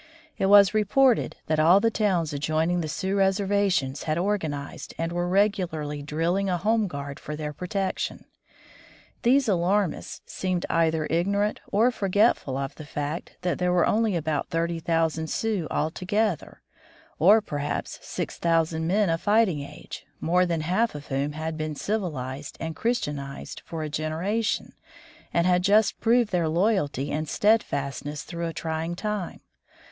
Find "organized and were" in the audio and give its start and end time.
4.17-5.27